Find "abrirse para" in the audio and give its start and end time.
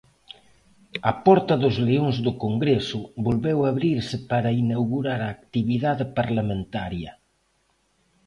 3.63-4.55